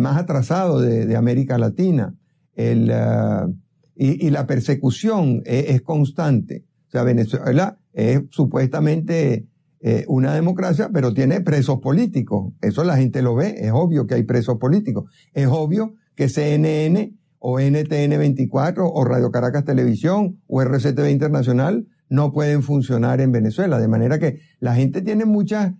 [0.00, 2.14] más atrasado de, América Latina.
[2.54, 3.50] El, uh,
[3.96, 6.66] y, la persecución es, constante.
[6.88, 9.46] O sea, Venezuela es supuestamente
[9.80, 12.52] eh, una democracia, pero tiene presos políticos.
[12.60, 13.54] Eso la gente lo ve.
[13.60, 15.10] Es obvio que hay presos políticos.
[15.32, 22.32] Es obvio que CNN o NTN 24 o Radio Caracas Televisión o RCTV Internacional no
[22.32, 23.78] pueden funcionar en Venezuela.
[23.78, 25.76] De manera que la gente tiene mucha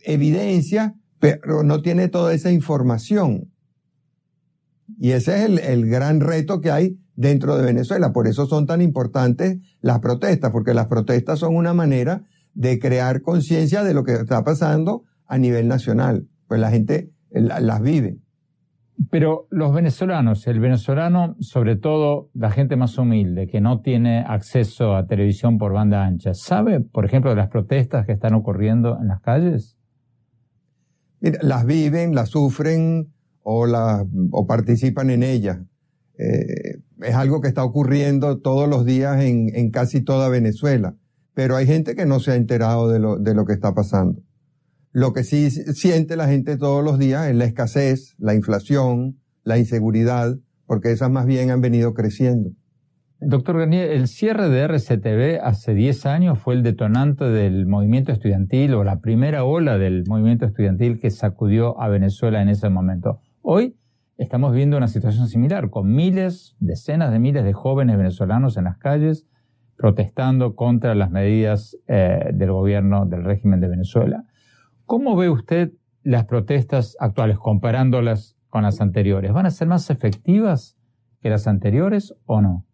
[0.00, 3.52] evidencia, pero no tiene toda esa información.
[4.98, 8.12] Y ese es el, gran reto que hay dentro de Venezuela.
[8.12, 13.22] Por eso son tan importantes las protestas, porque las protestas son una manera de crear
[13.22, 16.28] conciencia de lo que está pasando a nivel nacional.
[16.48, 18.18] Pues la gente las vive.
[19.10, 24.94] Pero los venezolanos, el venezolano, sobre todo la gente más humilde, que no tiene acceso
[24.94, 29.08] a televisión por banda ancha, ¿sabe, por ejemplo, de las protestas que están ocurriendo en
[29.08, 29.76] las calles?
[31.40, 33.66] las viven, las sufren o,
[34.30, 35.58] o participan en ellas.
[36.18, 40.96] Eh, es algo que está ocurriendo todos los días en, en, casi toda Venezuela.
[41.34, 44.22] Pero hay gente que no se ha enterado de lo, de lo que está pasando.
[44.94, 49.58] Lo que sí siente la gente todos los días es la escasez, la inflación, la
[49.58, 52.50] inseguridad, porque esas más bien han venido creciendo.
[53.18, 58.74] Doctor Garnier, el cierre de RCTV hace 10 años fue el detonante del movimiento estudiantil
[58.74, 63.18] o la primera ola del movimiento estudiantil que sacudió a Venezuela en ese momento.
[63.42, 63.74] Hoy
[64.16, 68.78] estamos viendo una situación similar, con miles, decenas de miles de jóvenes venezolanos en las
[68.78, 69.26] calles
[69.76, 74.24] protestando contra las medidas eh, del gobierno del régimen de Venezuela.
[74.86, 79.32] ¿Cómo ve usted las protestas actuales comparándolas con las anteriores?
[79.32, 80.76] ¿Van a ser más efectivas
[81.22, 82.66] que las anteriores o no?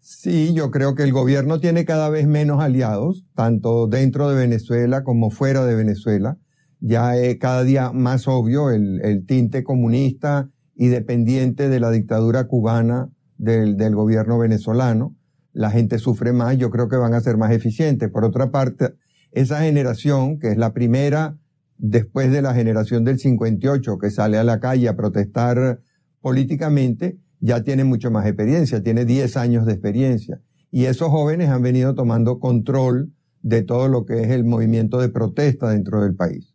[0.00, 5.04] Sí, yo creo que el gobierno tiene cada vez menos aliados, tanto dentro de Venezuela
[5.04, 6.38] como fuera de Venezuela.
[6.80, 13.10] Ya es cada día más obvio el, tinte comunista y dependiente de la dictadura cubana
[13.36, 15.14] del, del, gobierno venezolano.
[15.52, 18.08] La gente sufre más, yo creo que van a ser más eficientes.
[18.08, 18.94] Por otra parte,
[19.32, 21.36] esa generación, que es la primera
[21.78, 25.80] después de la generación del 58 que sale a la calle a protestar
[26.20, 30.40] políticamente, ya tiene mucho más experiencia, tiene 10 años de experiencia.
[30.70, 33.12] Y esos jóvenes han venido tomando control
[33.42, 36.54] de todo lo que es el movimiento de protesta dentro del país.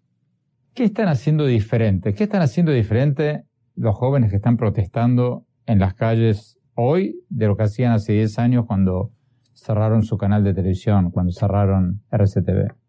[0.73, 2.13] ¿Qué están haciendo diferente?
[2.13, 3.43] ¿Qué están haciendo diferente
[3.75, 8.39] los jóvenes que están protestando en las calles hoy de lo que hacían hace 10
[8.39, 9.11] años cuando
[9.53, 12.82] cerraron su canal de televisión, cuando cerraron RCTV?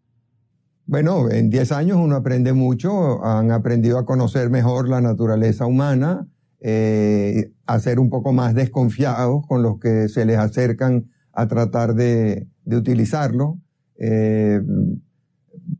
[0.87, 6.27] Bueno, en 10 años uno aprende mucho, han aprendido a conocer mejor la naturaleza humana,
[6.59, 11.95] eh, a ser un poco más desconfiados con los que se les acercan a tratar
[11.95, 13.59] de, utilizarlo.
[13.97, 14.61] Eh,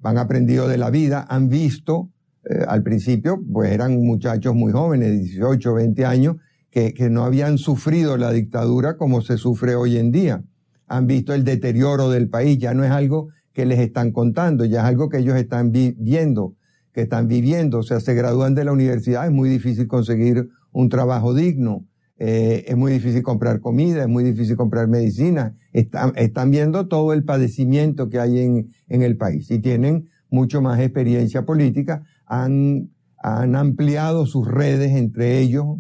[0.01, 2.09] han aprendido de la vida, han visto,
[2.49, 6.37] eh, al principio, pues eran muchachos muy jóvenes, 18, 20 años,
[6.71, 10.43] que, que no habían sufrido la dictadura como se sufre hoy en día.
[10.87, 14.81] Han visto el deterioro del país, ya no es algo que les están contando, ya
[14.81, 16.55] es algo que ellos están viendo,
[16.91, 17.79] que están viviendo.
[17.79, 21.87] O sea, se gradúan de la universidad, es muy difícil conseguir un trabajo digno,
[22.17, 25.55] eh, es muy difícil comprar comida, es muy difícil comprar medicina.
[25.71, 30.61] Están, están viendo todo el padecimiento que hay en, en el país y tienen mucho
[30.61, 35.77] más experiencia política, han, han ampliado sus redes entre ellos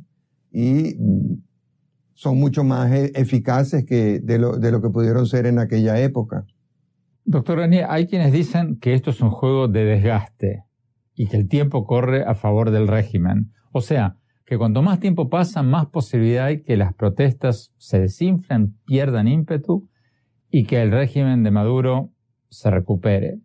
[0.49, 0.95] y
[2.13, 5.99] son mucho más e-, eficaces que de lo, de lo que pudieron ser en aquella
[5.99, 6.45] época.
[7.27, 10.63] Doctor Ranier, hay quienes dicen que esto es un juego de desgaste
[11.15, 13.51] y que el tiempo corre a favor del régimen.
[13.71, 18.77] O sea, que cuanto más tiempo pasa, más posibilidad hay que las protestas se desinflen,
[18.85, 19.89] pierdan ímpetu
[20.51, 22.11] y que el régimen de Maduro
[22.49, 23.39] se recupere.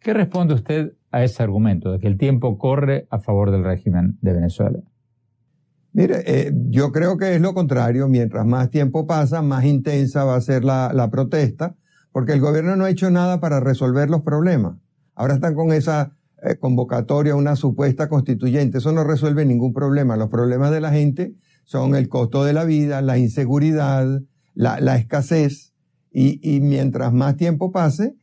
[0.00, 4.16] ¿Qué responde usted a ese argumento de que el tiempo corre a favor del régimen
[4.22, 4.78] de Venezuela?
[5.92, 8.08] Mire, eh, yo creo que es lo contrario.
[8.08, 11.76] Mientras más tiempo pasa, más intensa va a ser la protesta
[12.12, 14.76] porque el gobierno no ha hecho nada para resolver los problemas.
[15.14, 18.78] Ahora están con esa eh, convocatoria, una supuesta constituyente.
[18.78, 20.16] Eso no resuelve ningún problema.
[20.16, 24.22] Los problemas de la gente son el costo de la vida, la inseguridad,
[24.54, 25.74] la, escasez,
[26.10, 28.16] y, mientras más tiempo pase,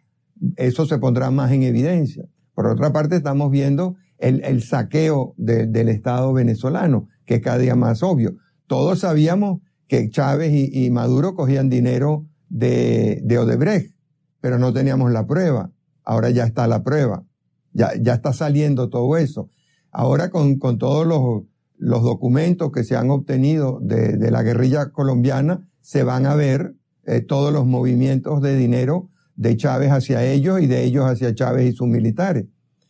[0.57, 2.25] eso se pondrá más en evidencia.
[2.53, 8.01] Por otra parte, estamos viendo el, saqueo del Estado venezolano, que es cada día más
[8.01, 8.35] obvio.
[8.67, 13.95] Todos sabíamos que Chávez y Maduro cogían dinero de, de Odebrecht,
[14.41, 15.71] pero no teníamos la prueba.
[16.03, 17.25] Ahora ya está la prueba.
[17.73, 19.49] Ya, ya está saliendo todo eso.
[19.91, 21.43] Ahora con, con todos los,
[21.77, 26.75] los documentos que se han obtenido de, de la guerrilla colombiana, se van a ver
[27.05, 31.73] eh, todos los movimientos de dinero de Chávez hacia ellos y de ellos hacia Chávez
[31.73, 32.45] y sus militares.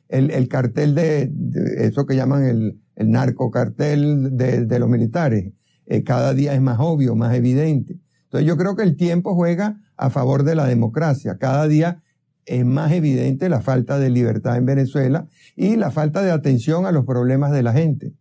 [0.07, 1.31] El, el cartel de,
[1.77, 5.51] eso que llaman el, el narcocartel de, de los militares,
[5.87, 7.99] eh, cada día es más obvio, más evidente.
[8.25, 11.37] Entonces yo creo que el tiempo juega a favor de la democracia.
[11.37, 12.03] Cada día
[12.45, 16.91] es más evidente la falta de libertad en Venezuela y la falta de atención a
[16.91, 18.13] los problemas de la gente.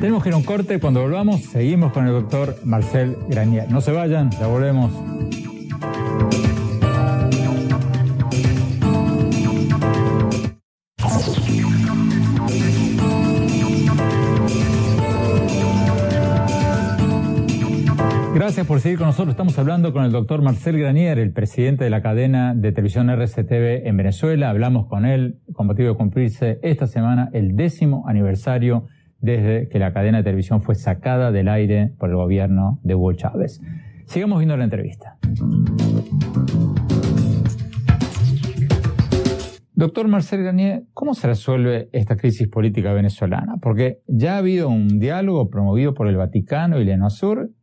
[0.00, 0.80] Tenemos que ir a un corte.
[0.80, 3.70] Cuando volvamos, seguimos con el doctor Marcel Granier.
[3.70, 5.21] No se vayan, ya volvemos.
[18.52, 19.30] Gracias por seguir con nosotros.
[19.30, 23.88] Estamos hablando con el doctor Marcel Granier, el presidente de la cadena de televisión RCTV
[23.88, 24.50] en Venezuela.
[24.50, 28.88] Hablamos con él con motivo de cumplirse esta semana el décimo aniversario
[29.20, 33.14] desde que la cadena de televisión fue sacada del aire por el gobierno de Hugo
[33.14, 33.62] Chávez.
[34.04, 35.16] Sigamos viendo la entrevista.
[39.82, 43.56] Doctor Marcel Garnier, ¿cómo se resuelve esta crisis política venezolana?
[43.60, 47.08] Porque ya ha habido un diálogo promovido por el Vaticano y la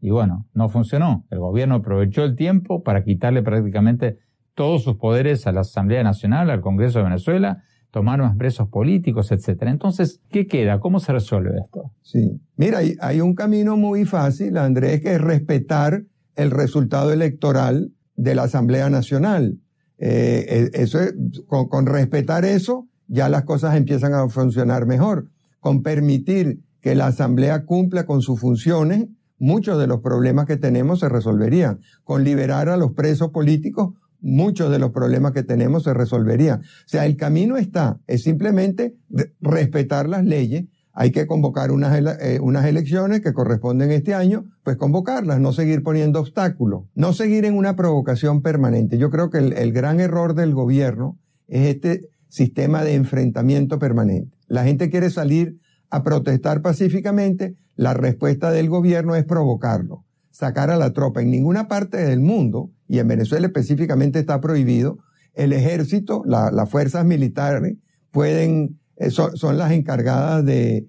[0.01, 1.25] y bueno, no funcionó.
[1.31, 4.17] El gobierno aprovechó el tiempo para quitarle prácticamente
[4.53, 9.31] todos sus poderes a la Asamblea Nacional, al Congreso de Venezuela, tomar más presos políticos,
[9.31, 9.71] etcétera.
[9.71, 10.81] Entonces, ¿qué queda?
[10.81, 11.93] ¿Cómo se resuelve esto?
[12.01, 12.41] Sí.
[12.57, 16.03] Mira, hay un camino muy fácil, Andrés, que es respetar
[16.35, 19.61] el resultado electoral de la Asamblea Nacional.
[19.99, 20.99] Eh, eh, eso
[21.47, 25.29] con, respetar eso, ya las cosas empiezan a funcionar mejor.
[25.59, 29.07] Con permitir que la Asamblea cumpla con sus funciones,
[29.37, 31.81] muchos de los problemas que tenemos se resolverían.
[32.03, 36.61] Con liberar a los presos políticos, muchos de los problemas que tenemos se resolverían.
[36.61, 38.95] O sea, el camino está, es simplemente
[39.41, 44.77] respetar las leyes, hay que convocar unas, eh, unas elecciones que corresponden este año, pues
[44.77, 48.97] convocarlas, no seguir poniendo obstáculos, no seguir en una provocación permanente.
[48.97, 54.35] Yo creo que el, el gran error del gobierno es este sistema de enfrentamiento permanente.
[54.47, 60.77] La gente quiere salir a protestar pacíficamente, la respuesta del gobierno es provocarlo, sacar a
[60.77, 61.21] la tropa.
[61.21, 64.97] En ninguna parte del mundo, y en Venezuela específicamente está prohibido,
[65.33, 67.77] el ejército, las fuerzas militares
[68.11, 70.87] pueden eh, son, las encargadas de,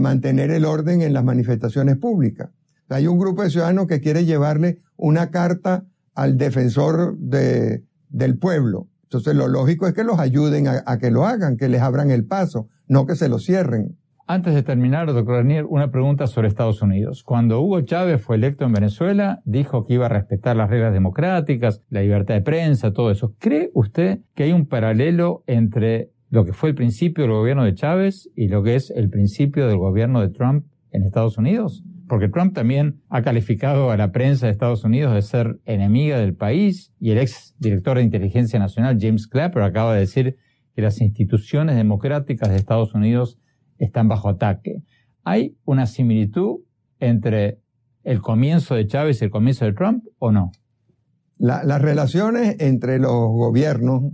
[0.00, 2.50] mantener el orden en las manifestaciones públicas.
[2.88, 5.84] Hay un grupo de ciudadanos que quiere llevarle una carta
[6.14, 8.88] al defensor del pueblo.
[9.04, 12.26] Entonces lo lógico es que los ayuden a, que lo hagan, que les abran el
[12.26, 13.96] paso, no que se lo cierren.
[14.26, 17.22] Antes de terminar, doctor Daniel, una pregunta sobre Estados Unidos.
[17.22, 21.82] Cuando Hugo Chávez fue electo en Venezuela, dijo que iba a respetar las reglas democráticas,
[21.90, 23.34] la libertad de prensa, todo eso.
[23.38, 27.74] ¿Cree usted que hay un paralelo entre lo que fue el principio del gobierno de
[27.74, 31.84] Chávez y lo que es el principio del gobierno de Trump en Estados Unidos?
[32.08, 36.34] Porque Trump también ha calificado a la prensa de Estados Unidos de ser enemiga del
[36.34, 40.38] país y el ex director de inteligencia nacional, James Clapper, acaba de decir
[40.74, 43.38] que las instituciones democráticas de Estados Unidos
[43.76, 44.82] están bajo ataque.
[45.24, 46.60] ¿Hay una similitud
[46.98, 47.58] entre
[48.04, 50.50] el comienzo de Chávez y el comienzo de Trump o no?
[51.38, 54.12] las relaciones entre los gobiernos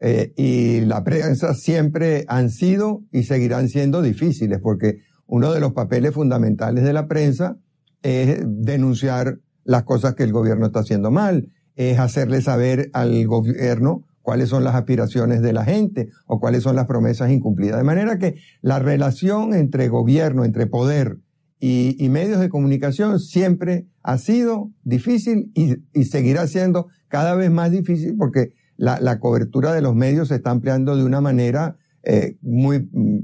[0.00, 5.72] eh, y la prensa siempre han sido y seguirán siendo difíciles porque uno de los
[5.72, 7.56] papeles fundamentales de la prensa
[8.02, 14.06] es denunciar las cosas que el gobierno está haciendo mal, es hacerle saber al gobierno
[14.22, 17.78] cuáles son las aspiraciones de la gente o cuáles son las promesas incumplidas.
[17.78, 21.18] De manera que la relación entre gobierno, entre poder
[21.60, 28.16] y, medios de comunicación siempre ha sido difícil y, seguirá siendo cada vez más difícil
[28.16, 33.20] porque la, cobertura de los medios se está ampliando de una manera eh, muy, mm,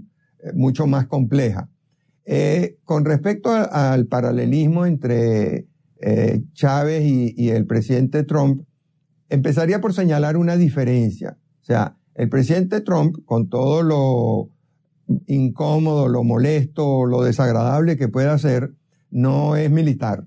[0.54, 1.68] mucho más compleja.
[2.24, 5.66] Eh, con respecto al paralelismo entre
[6.00, 8.64] eh, Chávez y el presidente Trump,
[9.28, 11.38] empezaría por señalar una diferencia.
[11.62, 14.50] O sea, el presidente Trump, con todo lo
[15.26, 18.74] incómodo, lo molesto, lo desagradable que pueda hacer,
[19.10, 20.26] no es militar,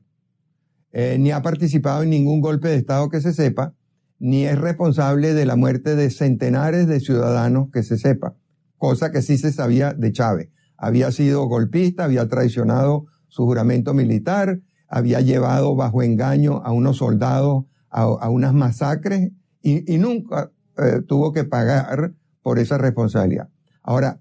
[0.91, 3.73] eh, ni ha participado en ningún golpe de Estado que se sepa,
[4.19, 8.35] ni es responsable de la muerte de centenares de ciudadanos que se sepa,
[8.77, 10.49] cosa que sí se sabía de Chávez.
[10.77, 17.65] Había sido golpista, había traicionado su juramento militar, había llevado bajo engaño a unos soldados
[17.89, 23.49] a, unas masacres y, nunca eh, tuvo que pagar por esa responsabilidad.
[23.81, 24.19] Ahora,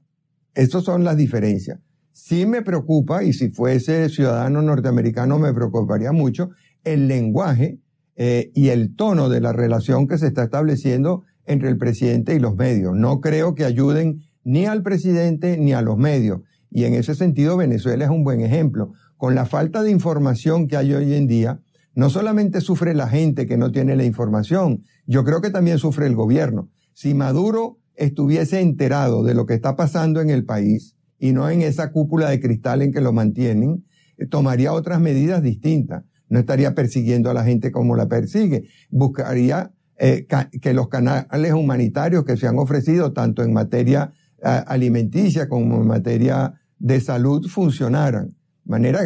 [0.55, 1.80] estas son las diferencias.
[2.12, 6.51] Sí me preocupa, y si fuese ciudadano norteamericano me preocuparía mucho,
[6.84, 7.80] el lenguaje
[8.16, 12.38] eh, y el tono de la relación que se está estableciendo entre el presidente y
[12.38, 12.94] los medios.
[12.94, 16.40] No creo que ayuden ni al presidente ni a los medios.
[16.70, 18.92] Y en ese sentido Venezuela es un buen ejemplo.
[19.16, 21.60] Con la falta de información que hay hoy en día,
[21.94, 26.06] no solamente sufre la gente que no tiene la información, yo creo que también sufre
[26.06, 26.68] el gobierno.
[26.92, 31.62] Si Maduro estuviese enterado de lo que está pasando en el país y no en
[31.62, 33.84] esa cúpula de cristal en que lo mantienen,
[34.18, 36.04] eh, tomaría otras medidas distintas.
[36.29, 38.64] No estaría persiguiendo a la gente como la persigue.
[38.91, 40.27] Buscaría eh,
[40.61, 44.12] que los canales humanitarios que se han ofrecido tanto en materia
[44.45, 48.37] alimenticia como en materia de salud funcionaran.
[48.64, 49.01] De manera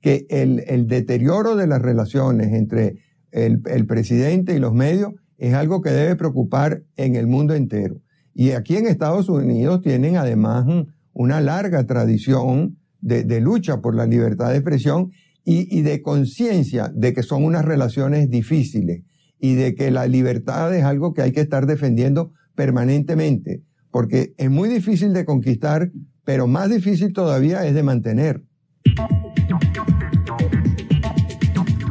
[0.00, 2.98] que el, deterioro de las relaciones entre
[3.32, 8.00] el, presidente y los medios es algo que debe preocupar en el mundo entero.
[8.34, 10.66] Y aquí en Estados Unidos tienen además
[11.12, 15.10] una larga tradición de, lucha por la libertad de expresión
[15.44, 19.02] y, de conciencia de que son unas relaciones difíciles
[19.38, 24.50] y de que la libertad es algo que hay que estar defendiendo permanentemente, porque es
[24.50, 25.90] muy difícil de conquistar,
[26.24, 28.42] pero más difícil todavía es de mantener.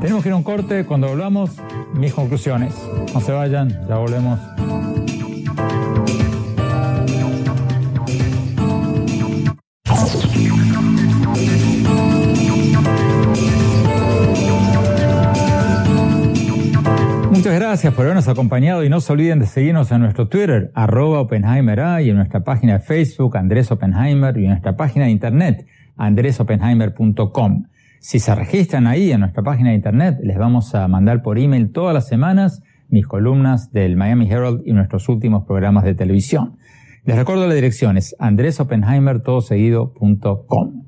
[0.01, 0.83] Tenemos que ir a un corte.
[0.85, 1.51] Cuando volvamos,
[1.93, 2.73] mis conclusiones.
[3.13, 5.02] No se vayan, ya volvemos.
[17.53, 21.19] Muchas gracias por habernos acompañado y no se olviden de seguirnos en nuestro Twitter, arroba
[21.19, 25.67] Oppenheimer y en nuestra página de Facebook, Andrés Oppenheimer, y en nuestra página de internet,
[25.95, 27.65] andresoppenheimer.com.
[27.99, 31.71] Si se registran ahí en nuestra página de internet, les vamos a mandar por email
[31.71, 36.57] todas las semanas mis columnas del Miami Herald y nuestros últimos programas de televisión.
[37.05, 40.85] Les recuerdo la dirección es andresopenheimertodoseguido.com.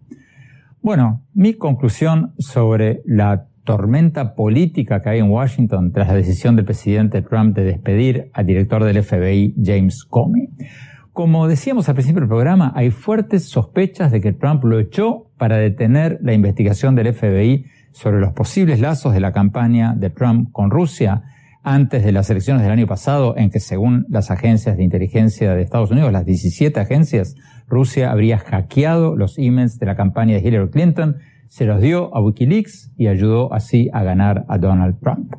[0.81, 6.65] Bueno, mi conclusión sobre la tormenta política que hay en Washington tras la decisión del
[6.65, 10.49] presidente Trump de despedir al director del FBI, James Comey.
[11.11, 15.57] Como decíamos al principio del programa, hay fuertes sospechas de que Trump lo echó para
[15.57, 20.69] detener la investigación del FBI sobre los posibles lazos de la campaña de Trump con
[20.69, 21.23] Rusia
[21.63, 25.63] antes de las elecciones del año pasado, en que según las agencias de inteligencia de
[25.63, 27.35] Estados Unidos, las 17 agencias,
[27.67, 31.15] Rusia habría hackeado los emails de la campaña de Hillary Clinton,
[31.47, 35.33] se los dio a Wikileaks y ayudó así a ganar a Donald Trump.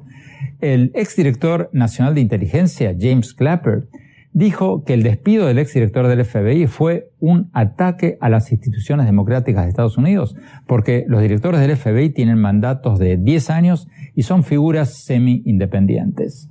[0.61, 3.89] El exdirector nacional de inteligencia, James Clapper,
[4.33, 9.65] dijo que el despido del exdirector del FBI fue un ataque a las instituciones democráticas
[9.65, 10.37] de Estados Unidos,
[10.67, 16.51] porque los directores del FBI tienen mandatos de 10 años y son figuras semi-independientes.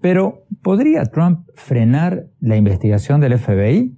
[0.00, 3.94] Pero, ¿podría Trump frenar la investigación del FBI?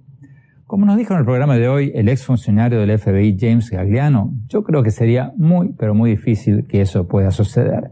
[0.67, 4.63] Como nos dijo en el programa de hoy el exfuncionario del FBI James Gagliano, yo
[4.63, 7.89] creo que sería muy, pero muy difícil que eso pueda suceder.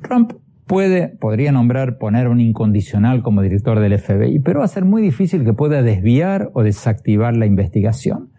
[0.00, 0.34] Trump
[0.64, 5.02] puede, podría nombrar, poner un incondicional como director del FBI, pero va a ser muy
[5.02, 8.30] difícil que pueda desviar o desactivar la investigación.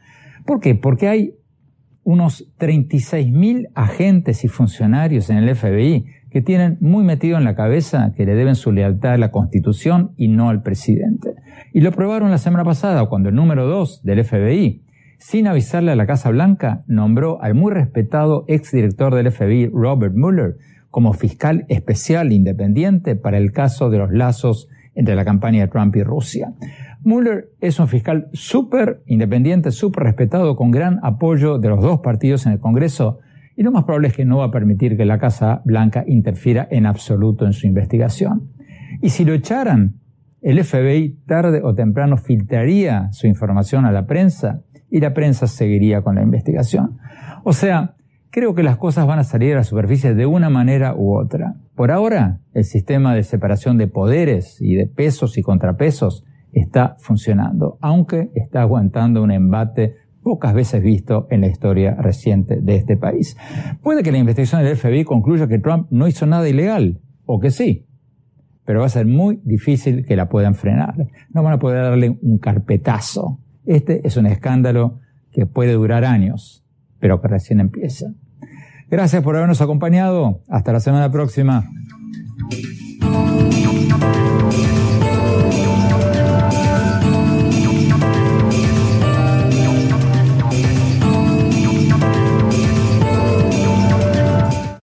[0.45, 0.75] ¿Por qué?
[0.75, 1.33] Porque hay
[2.05, 6.05] unos 36.000 agentes y funcionarios en el FBI
[6.35, 10.11] que tienen muy metido en la cabeza que le deben su lealtad a la Constitución
[10.17, 11.33] y no al presidente.
[11.71, 14.83] Y lo probaron la semana pasada cuando el número 2 del FBI,
[15.17, 20.57] sin avisarle a la Casa Blanca, nombró al muy respetado exdirector del FBI, Robert Mueller,
[20.89, 25.95] como fiscal especial independiente para el caso de los lazos entre la campaña de Trump
[25.95, 26.51] y Rusia.
[27.01, 32.45] Mueller es un fiscal súper independiente, súper respetado, con gran apoyo de los dos partidos
[32.45, 33.19] en el Congreso,
[33.55, 36.67] y lo más probable es que no va a permitir que la Casa Blanca interfiera
[36.69, 38.51] en absoluto en su investigación.
[39.01, 39.99] Y si lo echaran,
[40.41, 46.01] el FBI tarde o temprano filtraría su información a la prensa y la prensa seguiría
[46.01, 46.97] con la investigación.
[47.43, 47.95] O sea,
[48.29, 51.55] creo que las cosas van a salir a la superficie de una manera u otra.
[51.75, 57.77] Por ahora, el sistema de separación de poderes y de pesos y contrapesos está funcionando,
[57.81, 59.95] aunque está aguantando un embate
[60.25, 63.37] pocas veces visto en la historia reciente de este país.
[63.83, 67.51] Puede que la investigación del FBI concluya que Trump no hizo nada ilegal, o que
[67.51, 67.85] sí,
[68.65, 70.95] pero va a ser muy difícil que la puedan frenar.
[71.29, 73.39] No van a poder darle un carpetazo.
[73.67, 74.99] Este es un escándalo
[75.31, 76.65] que puede durar años,
[76.99, 78.07] pero que recién empieza.
[78.89, 80.41] Gracias por habernos acompañado.
[80.49, 81.69] Hasta la semana próxima.